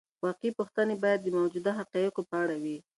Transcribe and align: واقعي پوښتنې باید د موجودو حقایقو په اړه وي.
واقعي 0.23 0.51
پوښتنې 0.59 0.95
باید 1.03 1.19
د 1.23 1.27
موجودو 1.37 1.69
حقایقو 1.79 2.21
په 2.29 2.35
اړه 2.43 2.55
وي. 2.63 2.77